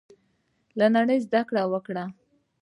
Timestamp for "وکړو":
1.71-2.05